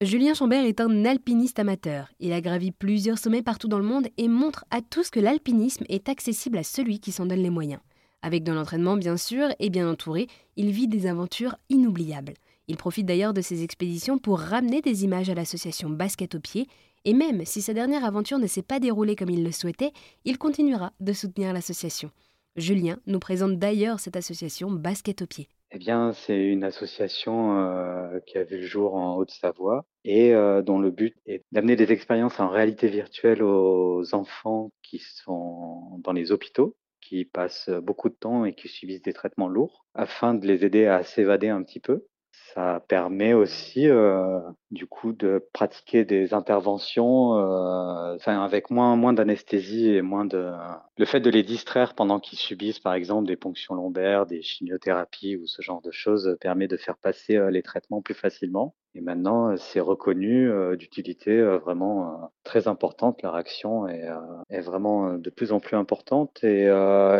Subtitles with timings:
[0.00, 2.08] Julien Chambert est un alpiniste amateur.
[2.20, 5.84] Il a gravi plusieurs sommets partout dans le monde et montre à tous que l'alpinisme
[5.88, 7.80] est accessible à celui qui s'en donne les moyens.
[8.22, 12.34] Avec de l'entraînement bien sûr et bien entouré, il vit des aventures inoubliables.
[12.68, 16.68] Il profite d'ailleurs de ses expéditions pour ramener des images à l'association Basket au pied,
[17.04, 19.92] et même si sa dernière aventure ne s'est pas déroulée comme il le souhaitait,
[20.24, 22.12] il continuera de soutenir l'association.
[22.54, 25.48] Julien nous présente d'ailleurs cette association Basket au pied.
[25.70, 30.32] Eh bien, c'est une association qui a vu le jour en Haute-Savoie et
[30.64, 36.12] dont le but est d'amener des expériences en réalité virtuelle aux enfants qui sont dans
[36.12, 40.46] les hôpitaux, qui passent beaucoup de temps et qui subissent des traitements lourds, afin de
[40.46, 42.06] les aider à s'évader un petit peu
[42.54, 49.90] ça permet aussi, euh, du coup, de pratiquer des interventions, euh, avec moins, moins d'anesthésie
[49.90, 50.50] et moins de.
[50.96, 55.36] Le fait de les distraire pendant qu'ils subissent, par exemple, des ponctions lombaires, des chimiothérapies
[55.36, 58.74] ou ce genre de choses permet de faire passer euh, les traitements plus facilement.
[58.94, 63.22] Et maintenant, c'est reconnu d'utilité vraiment très importante.
[63.22, 66.64] Leur action est, vraiment de plus en plus importante et,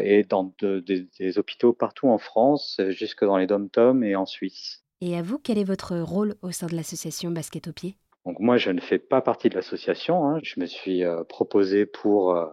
[0.00, 4.85] et dans des hôpitaux partout en France, jusque dans les dom-toms et en Suisse.
[5.02, 7.98] Et à vous, quel est votre rôle au sein de l'association Basket au pied?
[8.24, 10.26] Donc moi, je ne fais pas partie de l'association.
[10.26, 10.40] Hein.
[10.42, 12.46] Je me suis euh, proposé pour euh,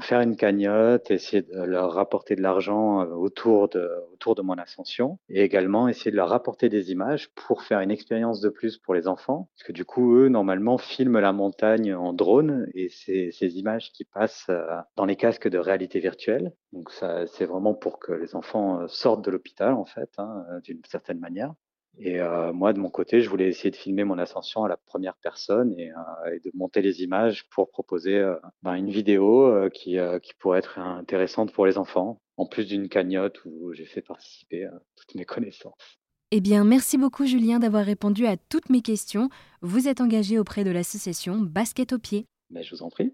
[0.00, 4.54] faire une cagnotte, essayer de leur rapporter de l'argent euh, autour de autour de mon
[4.54, 8.78] ascension, et également essayer de leur rapporter des images pour faire une expérience de plus
[8.78, 12.88] pour les enfants, parce que du coup, eux normalement filment la montagne en drone, et
[12.88, 14.50] c'est ces images qui passent
[14.96, 16.54] dans les casques de réalité virtuelle.
[16.72, 20.80] Donc ça, c'est vraiment pour que les enfants sortent de l'hôpital en fait, hein, d'une
[20.86, 21.52] certaine manière.
[22.00, 24.76] Et euh, moi, de mon côté, je voulais essayer de filmer mon ascension à la
[24.76, 29.68] première personne et, euh, et de monter les images pour proposer euh, ben, une vidéo
[29.70, 34.02] qui, qui pourrait être intéressante pour les enfants, en plus d'une cagnotte où j'ai fait
[34.02, 35.98] participer toutes mes connaissances.
[36.30, 39.30] Eh bien, merci beaucoup Julien d'avoir répondu à toutes mes questions.
[39.62, 42.26] Vous êtes engagé auprès de l'association Basket au pied.
[42.50, 43.12] Ben, je vous en prie.